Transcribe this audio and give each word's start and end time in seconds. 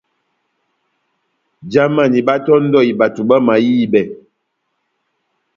Jamani 1.71 2.19
báhátɔ́ndɔhi 2.27 2.91
bato 2.99 3.21
bamahibɛ. 3.29 4.01